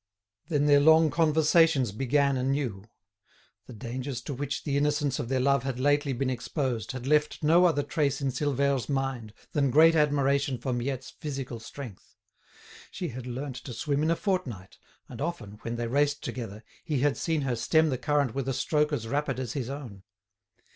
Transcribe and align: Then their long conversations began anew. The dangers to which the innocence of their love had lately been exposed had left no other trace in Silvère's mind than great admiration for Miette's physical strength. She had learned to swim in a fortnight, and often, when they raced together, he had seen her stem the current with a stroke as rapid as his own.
Then 0.47 0.65
their 0.65 0.79
long 0.79 1.11
conversations 1.11 1.91
began 1.91 2.35
anew. 2.35 2.85
The 3.67 3.73
dangers 3.73 4.19
to 4.21 4.33
which 4.33 4.63
the 4.63 4.75
innocence 4.75 5.19
of 5.19 5.29
their 5.29 5.39
love 5.39 5.61
had 5.61 5.79
lately 5.79 6.11
been 6.11 6.27
exposed 6.31 6.93
had 6.93 7.05
left 7.05 7.43
no 7.43 7.65
other 7.65 7.83
trace 7.83 8.19
in 8.19 8.29
Silvère's 8.29 8.89
mind 8.89 9.31
than 9.51 9.69
great 9.69 9.93
admiration 9.93 10.57
for 10.57 10.73
Miette's 10.73 11.11
physical 11.11 11.59
strength. 11.59 12.15
She 12.89 13.09
had 13.09 13.27
learned 13.27 13.57
to 13.63 13.73
swim 13.73 14.01
in 14.01 14.09
a 14.09 14.15
fortnight, 14.15 14.79
and 15.07 15.21
often, 15.21 15.59
when 15.61 15.75
they 15.75 15.85
raced 15.85 16.23
together, 16.23 16.63
he 16.83 17.01
had 17.01 17.15
seen 17.15 17.41
her 17.41 17.55
stem 17.55 17.89
the 17.91 17.99
current 17.99 18.33
with 18.33 18.49
a 18.49 18.53
stroke 18.55 18.91
as 18.91 19.07
rapid 19.07 19.39
as 19.39 19.53
his 19.53 19.69
own. 19.69 20.01